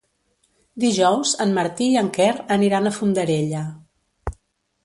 [0.83, 3.63] Dijous en Martí i en Quer aniran a Fondarella.